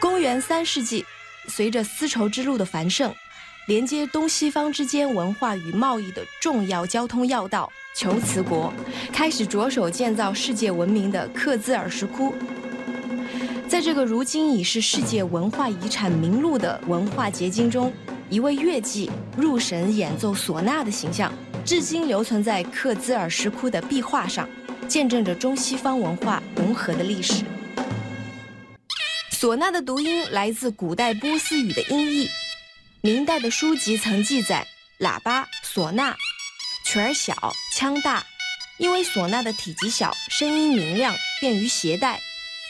[0.00, 1.04] 公元三世纪，
[1.46, 3.14] 随着丝绸之路的繁盛，
[3.66, 8.72] 连接东西方之间文化与贸易的重要交通要道——求瓷国，
[9.12, 12.34] 开始着手建造世界闻名的克孜尔石窟。
[13.68, 17.92] 在这个如今已是世界文化遗产名录的文化结晶中，
[18.30, 21.30] 一位乐伎入神演奏唢呐的形象，
[21.62, 24.48] 至今留存在克孜尔石窟的壁画上，
[24.88, 27.44] 见证着中西方文化融合的历史。
[29.40, 32.28] 唢呐的读音来自古代波斯语的音译，
[33.00, 34.66] 明代的书籍曾记载：
[34.98, 36.14] 喇叭、唢呐，
[36.84, 37.32] 曲儿小，
[37.74, 38.22] 腔大，
[38.76, 42.20] 因为唢呐的体积小，声音明亮，便于携带。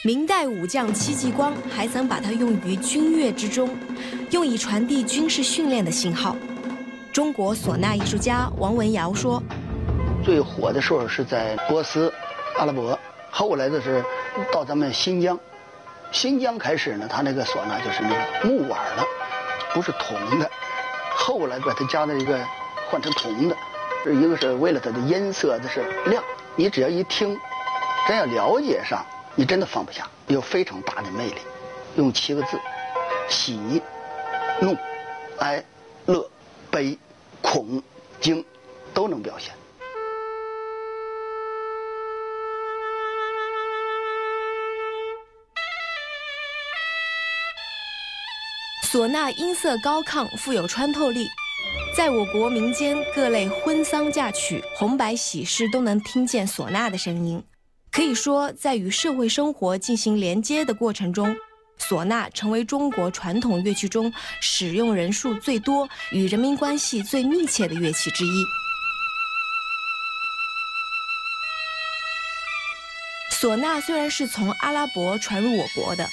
[0.05, 3.77] 明代武将戚继光还曾把它用于军乐之中，
[4.29, 6.37] 用以传递军事训练的信号。
[7.11, 9.43] 中国唢呐艺术家王文尧说
[10.23, 12.09] ：“最火的时候是在波斯、
[12.57, 12.97] 阿拉伯，
[13.29, 14.01] 后来的是
[14.53, 15.37] 到咱们新疆。
[16.11, 19.05] 新疆开始呢，它那个唢呐就是那个木碗的，
[19.73, 20.49] 不是铜的。
[21.15, 22.39] 后来把它加了一个
[22.89, 23.55] 换成铜的，
[24.03, 26.23] 这一个是为了它的音色的是亮，
[26.55, 27.37] 你只要一听，
[28.07, 31.37] 真要了解上。”你真的放不下，有非常大的魅力。
[31.95, 32.59] 用七个字：
[33.29, 33.81] 喜、
[34.59, 34.75] 怒、
[35.39, 35.63] 哀、
[36.05, 36.29] 乐、
[36.69, 36.99] 悲、
[37.41, 37.81] 恐、
[38.19, 38.43] 惊，
[38.93, 39.53] 都能表现。
[48.91, 51.25] 唢呐音色高亢，富有穿透力，
[51.95, 57.41] 在我国民间各类婚丧嫁娶、红白喜事都能听见唢呐的声音。
[57.89, 61.33] 可以说，在与社会生活进行连接的过程中，
[61.79, 64.11] 唢呐成为中国传统乐器中
[64.41, 68.43] 使用人数最多、与人民关系最密切的乐器之一。
[73.39, 76.09] 唢呐虽然是从阿拉伯传入我国的，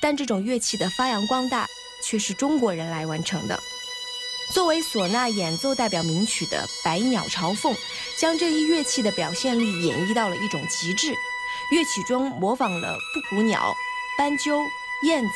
[0.00, 1.66] 但这种乐器的发扬光大
[2.02, 3.60] 却是中国人来完成的。
[4.52, 7.74] 作为唢呐演奏代表名曲的《百鸟朝凤》，
[8.16, 11.12] 将这一乐器的表现力演绎到了一种极致。
[11.72, 13.74] 乐曲中模仿了布谷鸟、
[14.16, 14.60] 斑鸠、
[15.02, 15.32] 燕子、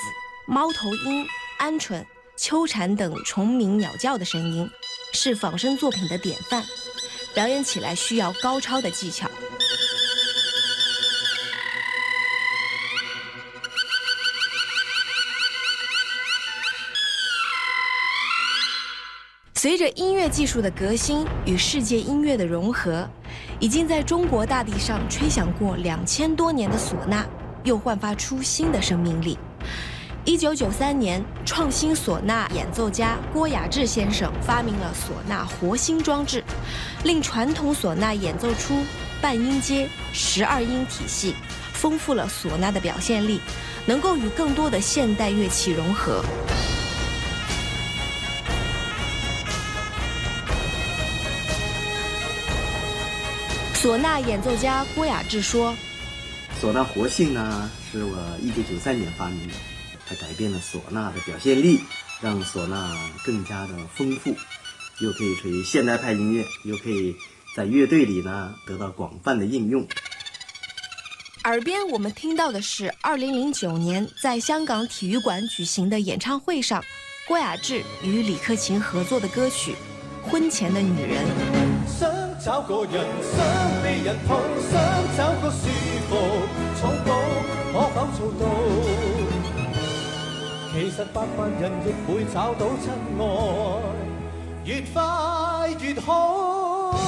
[0.46, 1.26] 猫头鹰、
[1.58, 2.04] 鹌鹑、
[2.36, 4.70] 秋蝉等虫鸣鸟叫的声音，
[5.12, 6.64] 是仿生作品的典范。
[7.34, 9.28] 表演起来需要高超的技巧。
[19.62, 23.06] 随着音乐技术的革新与世界音乐的融合，
[23.58, 27.26] 已经在中国大地上吹响过两千多年的唢呐，
[27.62, 29.36] 又焕发出新的生命力。
[30.24, 36.42] 一九九三年，创新唢呐演奏家郭雅志先生发明了唢呐活心装置，
[37.04, 38.82] 令传统唢呐演奏出
[39.20, 41.34] 半音阶、十二音体系，
[41.74, 43.38] 丰富了唢呐的表现力，
[43.84, 46.24] 能够与更多的现代乐器融合。
[53.82, 55.74] 唢呐演奏家郭雅志说
[56.60, 59.54] ：“唢呐活性呢，是我一九九三年发明的，
[60.06, 61.80] 它改变了唢呐的表现力，
[62.20, 64.36] 让唢呐更加的丰富，
[65.00, 67.16] 又可以吹现代派音乐，又可以
[67.56, 69.88] 在乐队里呢得到广泛的应用。”
[71.44, 76.84] 耳边我们听到的是二零零九年在香港体育馆举行的演唱会上，
[77.26, 79.74] 郭雅志与李克勤合作的歌曲
[80.30, 81.24] 《婚前的女人》。
[82.42, 84.40] 找个人，想被人抱，
[84.70, 84.80] 想
[85.14, 85.68] 找个舒
[86.08, 86.16] 服
[86.80, 87.12] 草稿，
[87.70, 88.46] 可否做到？
[90.72, 93.22] 其实百万人亦会找到真爱，
[94.64, 96.98] 越快越好。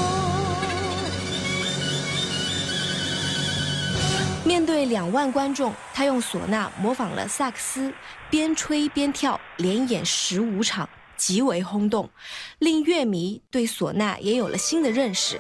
[4.44, 7.90] 面对两万观众，他用唢呐模仿了萨克斯，
[8.28, 10.86] 边吹边跳，连演十五场。
[11.22, 12.10] 极为轰动，
[12.58, 15.38] 令乐迷对唢呐也有了新的认识。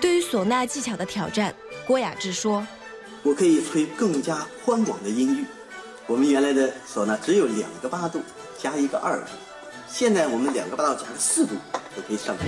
[0.00, 1.54] 对于唢呐技巧的挑战，
[1.86, 2.66] 郭雅志说
[3.22, 5.44] ：“我可以吹更加宽广的音域。
[6.08, 8.20] 我们原来的唢呐只有两个八度
[8.60, 9.30] 加一个二度，
[9.88, 11.54] 现在我们两个八度加个四度
[11.94, 12.44] 都可以上去。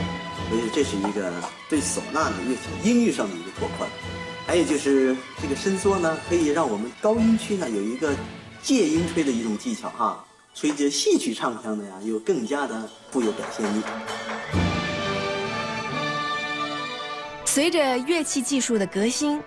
[0.48, 1.32] 所以这是一个
[1.68, 3.88] 对唢呐的乐器音域上的一个拓宽。
[4.44, 8.12] 还有就是这个伸缩呢，可以让我们高音区呢有一个
[8.60, 13.82] 借音吹的一种技巧哈。”随着戏曲唱腔的呀，又更加的富有表现力。
[17.44, 19.42] 随着乐器技术的革新，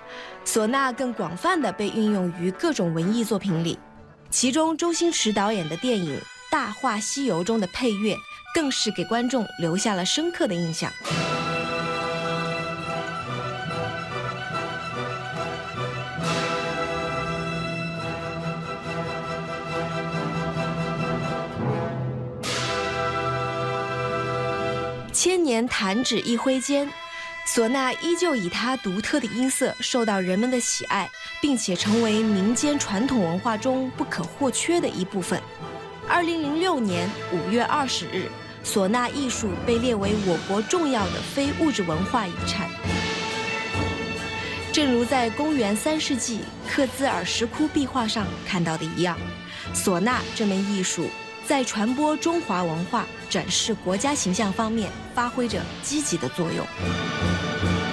[0.45, 3.77] 唢呐更广泛的被运用于各种文艺作品里，
[4.29, 6.17] 其中周星驰导演的电影
[6.51, 8.15] 《大话西游》中的配乐，
[8.55, 10.91] 更是给观众留下了深刻的印象。
[25.13, 26.89] 千年弹指一挥间，
[27.47, 31.07] 唢呐依旧以它独特的音色受到人们的喜爱，
[31.39, 35.39] 并且成为民间传统文化中不可或缺的一部分。
[36.09, 38.27] 二零零六年五月二十日，
[38.65, 42.67] 唢呐艺术被列为我国重要的非物质文化遗产。
[44.71, 49.15] 正如在公元三世纪克孜尔石窟壁画上看到的一样，
[49.75, 51.07] 唢呐这门艺术
[51.45, 57.92] 在传播中华文化、展示国家形象方面发挥着积极的作用。